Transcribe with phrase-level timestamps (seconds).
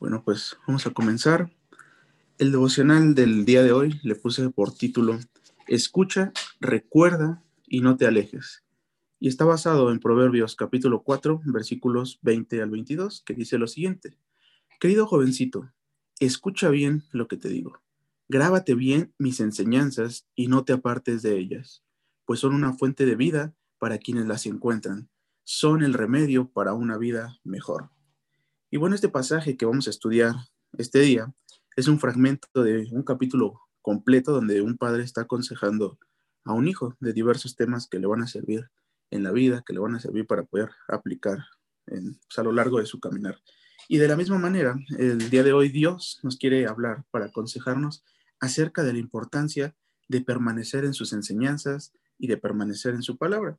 [0.00, 1.50] Bueno, pues vamos a comenzar.
[2.38, 5.18] El devocional del día de hoy le puse por título
[5.66, 8.62] Escucha, recuerda y no te alejes.
[9.18, 14.16] Y está basado en Proverbios capítulo 4, versículos 20 al 22, que dice lo siguiente.
[14.78, 15.72] Querido jovencito,
[16.20, 17.82] escucha bien lo que te digo.
[18.28, 21.82] Grábate bien mis enseñanzas y no te apartes de ellas,
[22.24, 25.08] pues son una fuente de vida para quienes las encuentran.
[25.42, 27.90] Son el remedio para una vida mejor.
[28.70, 30.34] Y bueno, este pasaje que vamos a estudiar
[30.76, 31.32] este día
[31.76, 35.98] es un fragmento de un capítulo completo donde un padre está aconsejando
[36.44, 38.68] a un hijo de diversos temas que le van a servir
[39.10, 41.38] en la vida, que le van a servir para poder aplicar
[41.86, 43.40] en, pues, a lo largo de su caminar.
[43.88, 48.04] Y de la misma manera, el día de hoy Dios nos quiere hablar para aconsejarnos
[48.38, 49.74] acerca de la importancia
[50.08, 53.58] de permanecer en sus enseñanzas y de permanecer en su palabra.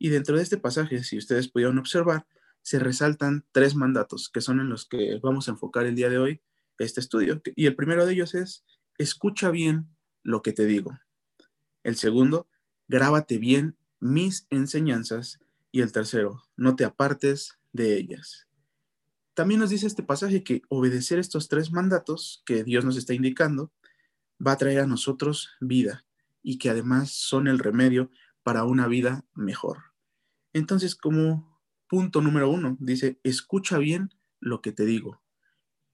[0.00, 2.26] Y dentro de este pasaje, si ustedes pudieron observar,
[2.62, 6.18] se resaltan tres mandatos que son en los que vamos a enfocar el día de
[6.18, 6.42] hoy
[6.78, 7.42] este estudio.
[7.56, 8.64] Y el primero de ellos es,
[8.98, 9.88] escucha bien
[10.22, 10.98] lo que te digo.
[11.82, 12.48] El segundo,
[12.86, 15.40] grábate bien mis enseñanzas.
[15.70, 18.46] Y el tercero, no te apartes de ellas.
[19.34, 23.72] También nos dice este pasaje que obedecer estos tres mandatos que Dios nos está indicando
[24.44, 26.04] va a traer a nosotros vida
[26.42, 28.10] y que además son el remedio
[28.42, 29.78] para una vida mejor.
[30.52, 31.57] Entonces, como
[31.88, 35.22] Punto número uno, dice, escucha bien lo que te digo.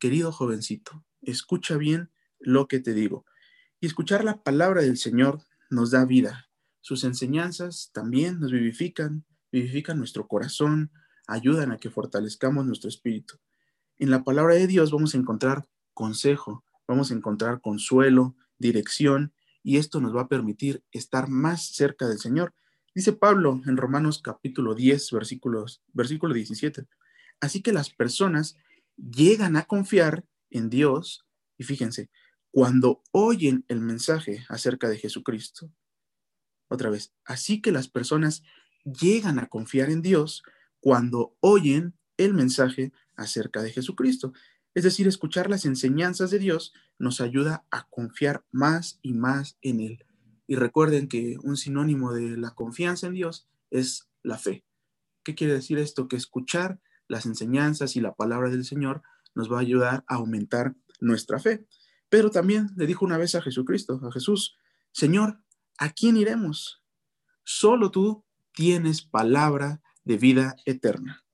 [0.00, 3.24] Querido jovencito, escucha bien lo que te digo.
[3.80, 6.50] Y escuchar la palabra del Señor nos da vida.
[6.80, 10.90] Sus enseñanzas también nos vivifican, vivifican nuestro corazón,
[11.28, 13.38] ayudan a que fortalezcamos nuestro espíritu.
[13.96, 19.76] En la palabra de Dios vamos a encontrar consejo, vamos a encontrar consuelo, dirección, y
[19.76, 22.52] esto nos va a permitir estar más cerca del Señor
[22.94, 26.86] Dice Pablo en Romanos capítulo 10, versículos, versículo 17.
[27.40, 28.56] Así que las personas
[28.96, 31.26] llegan a confiar en Dios
[31.58, 32.08] y fíjense,
[32.52, 35.72] cuando oyen el mensaje acerca de Jesucristo.
[36.68, 38.44] Otra vez, así que las personas
[38.84, 40.44] llegan a confiar en Dios
[40.78, 44.32] cuando oyen el mensaje acerca de Jesucristo.
[44.72, 49.80] Es decir, escuchar las enseñanzas de Dios nos ayuda a confiar más y más en
[49.80, 50.04] Él.
[50.46, 54.64] Y recuerden que un sinónimo de la confianza en Dios es la fe.
[55.22, 56.06] ¿Qué quiere decir esto?
[56.08, 59.02] Que escuchar las enseñanzas y la palabra del Señor
[59.34, 61.66] nos va a ayudar a aumentar nuestra fe.
[62.08, 64.56] Pero también le dijo una vez a Jesucristo, a Jesús,
[64.92, 65.40] Señor,
[65.78, 66.82] ¿a quién iremos?
[67.42, 71.24] Solo tú tienes palabra de vida eterna.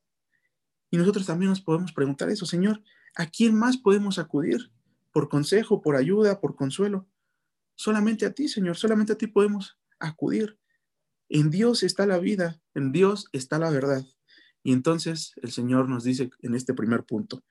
[0.90, 2.82] Y nosotros también nos podemos preguntar eso, Señor,
[3.16, 4.72] ¿a quién más podemos acudir
[5.12, 7.06] por consejo, por ayuda, por consuelo?
[7.80, 10.58] Solamente a ti, Señor, solamente a ti podemos acudir.
[11.30, 14.04] En Dios está la vida, en Dios está la verdad.
[14.62, 17.42] Y entonces el Señor nos dice en este primer punto,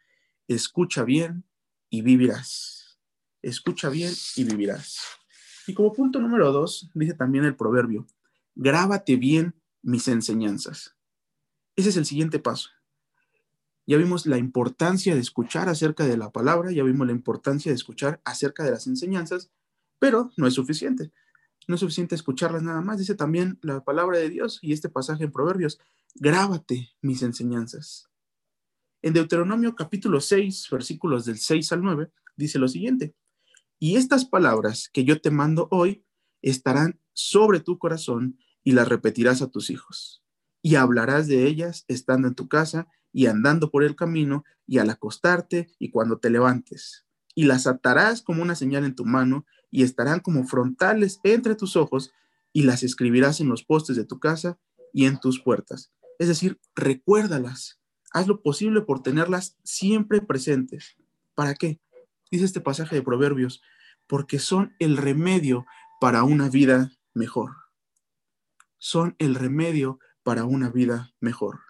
[0.48, 1.46] escucha bien
[1.90, 3.00] y vivirás.
[3.42, 5.00] Escucha bien y vivirás.
[5.66, 8.06] Y como punto número dos, dice también el proverbio,
[8.54, 10.96] grábate bien mis enseñanzas.
[11.76, 12.70] Ese es el siguiente paso.
[13.88, 17.76] Ya vimos la importancia de escuchar acerca de la palabra, ya vimos la importancia de
[17.78, 19.50] escuchar acerca de las enseñanzas,
[20.00, 21.12] pero no es suficiente.
[21.68, 22.98] No es suficiente escucharlas nada más.
[22.98, 25.80] Dice también la palabra de Dios y este pasaje en Proverbios,
[26.16, 28.10] grábate mis enseñanzas.
[29.02, 33.16] En Deuteronomio capítulo 6, versículos del 6 al 9, dice lo siguiente,
[33.80, 36.04] y estas palabras que yo te mando hoy
[36.42, 40.22] estarán sobre tu corazón y las repetirás a tus hijos.
[40.62, 44.90] Y hablarás de ellas estando en tu casa y andando por el camino y al
[44.90, 47.06] acostarte y cuando te levantes.
[47.36, 51.76] Y las atarás como una señal en tu mano y estarán como frontales entre tus
[51.76, 52.12] ojos
[52.54, 54.60] y las escribirás en los postes de tu casa
[54.94, 55.92] y en tus puertas.
[56.18, 57.80] Es decir, recuérdalas,
[58.12, 60.98] haz lo posible por tenerlas siempre presentes.
[61.36, 61.80] ¿Para qué?
[62.32, 63.62] Dice este pasaje de Proverbios,
[64.08, 65.66] porque son el remedio
[66.00, 67.52] para una vida mejor.
[68.78, 71.62] Son el remedio para una vida mejor.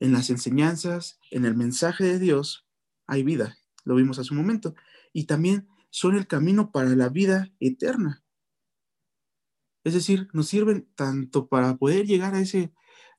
[0.00, 2.66] En las enseñanzas, en el mensaje de Dios,
[3.06, 3.58] hay vida,
[3.90, 4.74] lo vimos hace un momento.
[5.12, 8.22] Y también son el camino para la vida eterna.
[9.82, 12.72] Es decir, nos sirven tanto para poder llegar a, ese,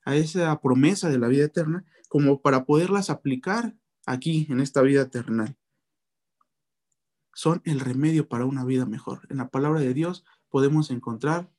[0.06, 3.76] a esa promesa de la vida eterna como para poderlas aplicar
[4.06, 5.56] aquí en esta vida eterna.
[7.34, 9.26] Son el remedio para una vida mejor.
[9.28, 11.50] En la palabra de Dios podemos encontrar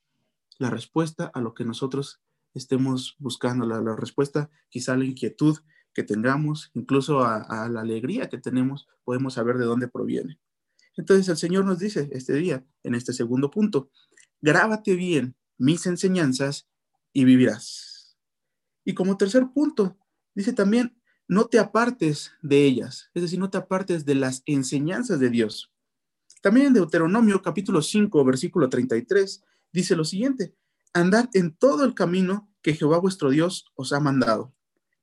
[0.57, 2.19] la respuesta a lo que nosotros
[2.55, 5.59] estemos buscando, la, respuesta quizá la inquietud
[5.93, 10.39] que tengamos, incluso a la alegría que tenemos, podemos saber de dónde proviene.
[10.95, 13.89] Entonces el Señor nos dice este día, en este segundo punto,
[14.41, 16.67] grábate bien mis enseñanzas
[17.13, 18.17] y vivirás.
[18.85, 19.97] Y como tercer punto,
[20.35, 25.19] dice también, no te apartes de ellas, es decir, no te apartes de las enseñanzas
[25.19, 25.71] de Dios.
[26.41, 30.53] También en Deuteronomio capítulo 5, versículo 33, dice lo siguiente,
[30.93, 34.53] andad en todo el camino que Jehová vuestro Dios os ha mandado,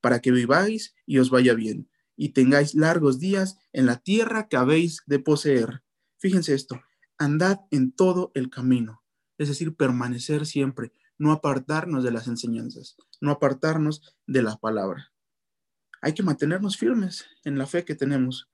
[0.00, 4.56] para que viváis y os vaya bien, y tengáis largos días en la tierra que
[4.56, 5.82] habéis de poseer.
[6.18, 6.80] Fíjense esto,
[7.18, 9.02] andad en todo el camino,
[9.38, 15.12] es decir, permanecer siempre, no apartarnos de las enseñanzas, no apartarnos de la palabra.
[16.02, 18.48] Hay que mantenernos firmes en la fe que tenemos.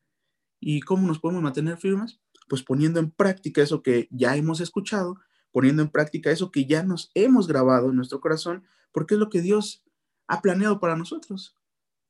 [0.58, 2.18] ¿Y cómo nos podemos mantener firmes?
[2.48, 5.20] Pues poniendo en práctica eso que ya hemos escuchado,
[5.52, 9.28] poniendo en práctica eso que ya nos hemos grabado en nuestro corazón, porque es lo
[9.28, 9.84] que Dios
[10.28, 11.56] ha planeado para nosotros.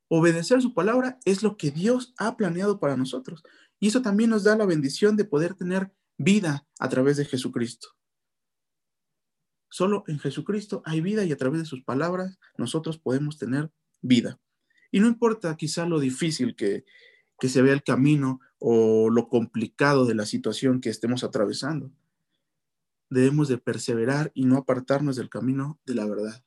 [0.08, 3.42] Obedecer su palabra es lo que Dios ha planeado para nosotros.
[3.80, 7.88] Y eso también nos da la bendición de poder tener vida a través de Jesucristo.
[9.68, 13.70] Solo en Jesucristo hay vida y a través de sus palabras nosotros podemos tener
[14.00, 14.40] vida.
[14.90, 16.84] Y no importa quizá lo difícil que,
[17.38, 21.92] que se vea el camino o lo complicado de la situación que estemos atravesando.
[23.10, 26.44] Debemos de perseverar y no apartarnos del camino de la verdad,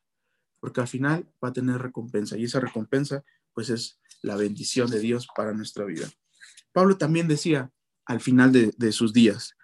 [0.60, 3.24] porque al final va a tener recompensa y esa recompensa
[3.54, 6.08] pues es la bendición de Dios para nuestra vida.
[6.72, 7.72] Pablo también decía
[8.06, 9.56] al final de, sus días,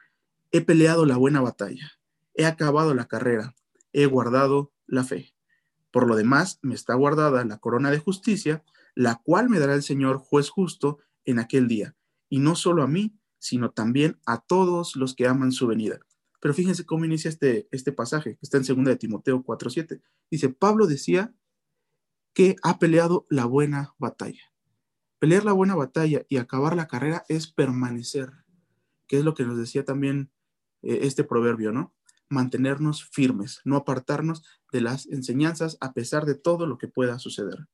[0.51, 1.93] he peleado la buena batalla,
[2.35, 3.55] he acabado la carrera,
[3.91, 5.33] he guardado la fe.
[5.89, 8.63] Por lo demás, me está guardada la corona de justicia,
[8.93, 11.95] la cual me dará el Señor juez justo en aquel día,
[12.29, 15.99] y no solo a mí, sino también a todos los que aman su venida.
[16.45, 20.03] Pero fíjense cómo inicia este, este pasaje, que está en 2 de Timoteo 4.7.
[20.29, 21.33] Dice, Pablo decía
[22.35, 24.53] que ha peleado la buena batalla.
[25.17, 28.31] Pelear la buena batalla y acabar la carrera es permanecer,
[29.07, 30.29] que es lo que nos decía también
[30.83, 31.95] eh, este proverbio, ¿no?
[32.29, 37.65] mantenernos firmes, no apartarnos de las enseñanzas a pesar de todo lo que pueda suceder.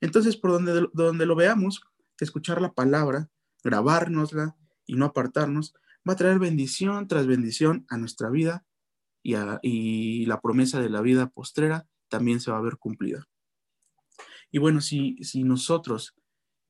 [0.00, 1.82] Entonces, por donde, donde lo veamos,
[2.20, 3.30] escuchar la palabra,
[3.64, 5.74] grabárnosla y no apartarnos,
[6.08, 8.64] va a traer bendición tras bendición a nuestra vida
[9.22, 13.28] y, la promesa de la vida postrera también se va a ver cumplida.
[14.50, 16.14] Y bueno, si, si nosotros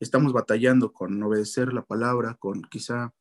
[0.01, 3.15] estamos batallando con obedecer la palabra, con quizá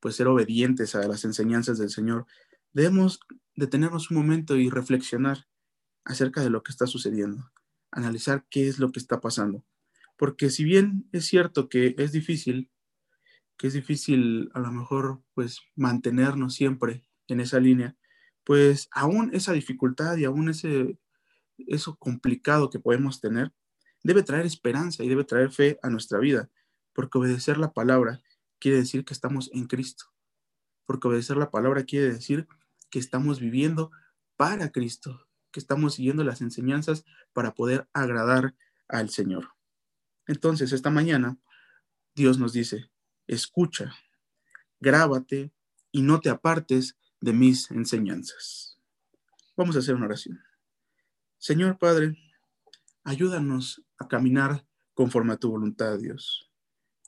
[0.00, 2.26] pues ser obedientes a las enseñanzas del Señor,
[2.72, 3.20] debemos
[3.56, 5.46] detenernos un momento y reflexionar
[6.04, 7.50] acerca de lo que está sucediendo,
[7.90, 9.64] analizar qué es lo que está pasando.
[10.16, 12.70] Porque si bien es cierto que es difícil,
[13.58, 17.96] que es difícil a lo mejor pues mantenernos siempre en esa línea,
[18.44, 20.98] pues aún esa dificultad y aún ese
[21.58, 23.52] eso complicado que podemos tener
[24.02, 26.48] debe traer esperanza y debe traer fe a nuestra vida,
[26.92, 28.22] porque obedecer la palabra
[28.58, 30.06] quiere decir que estamos en Cristo.
[30.86, 32.46] Porque obedecer la palabra quiere decir
[32.90, 33.90] que estamos viviendo
[34.36, 38.54] para Cristo, que estamos siguiendo las enseñanzas para poder agradar
[38.88, 39.48] al Señor.
[40.26, 41.38] Entonces, esta mañana,
[42.14, 42.90] Dios nos dice,
[43.28, 43.94] escucha,
[44.80, 45.52] grábate
[45.92, 48.78] y no te apartes de mis enseñanzas.
[49.56, 50.40] Vamos a hacer una oración.
[51.38, 52.16] Señor Padre,
[53.04, 56.50] ayúdanos a caminar conforme a tu voluntad, Dios.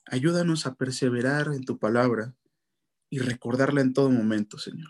[0.05, 2.35] Ayúdanos a perseverar en tu palabra
[3.09, 4.89] y recordarla en todo momento, Señor.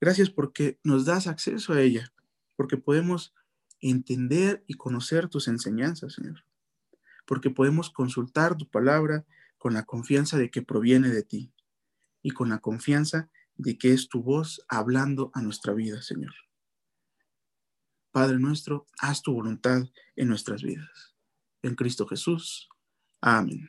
[0.00, 2.12] Gracias porque nos das acceso a ella,
[2.56, 3.34] porque podemos
[3.80, 6.44] entender y conocer tus enseñanzas, Señor.
[7.26, 9.24] Porque podemos consultar tu palabra
[9.60, 11.52] con la confianza de que proviene de ti
[12.22, 16.32] y con la confianza de que es tu voz hablando a nuestra vida, Señor.
[18.10, 19.82] Padre nuestro, haz tu voluntad
[20.16, 21.14] en nuestras vidas.
[21.60, 22.70] En Cristo Jesús.
[23.20, 23.68] Amén.